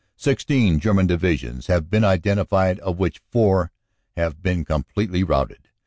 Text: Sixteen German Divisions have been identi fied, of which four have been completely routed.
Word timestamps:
Sixteen 0.15 0.79
German 0.79 1.05
Divisions 1.05 1.67
have 1.67 1.91
been 1.91 2.01
identi 2.01 2.47
fied, 2.49 2.79
of 2.79 2.97
which 2.97 3.21
four 3.29 3.71
have 4.17 4.41
been 4.41 4.65
completely 4.65 5.23
routed. 5.23 5.69